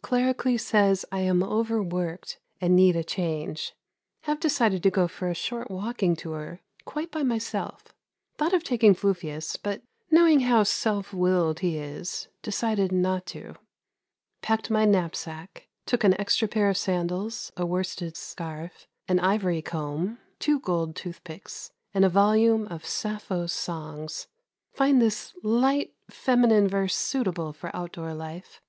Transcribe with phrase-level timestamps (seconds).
[0.00, 3.74] Claricles says I am overworked and need a change.
[4.22, 7.92] Have decided to go for a short walking tour, quite by myself.
[8.38, 13.56] Thought of taking Fufius, but knowing how self willed he is, decided not to.
[14.40, 15.68] Packed my knapsack.
[15.84, 21.72] Took an extra pair of sandals, a worsted scarf, an ivory comb, two gold toothpicks,
[21.92, 24.28] and a volume of Sappho's Songs.
[24.72, 28.62] Find this light, feminine verse suitable for outdoor life.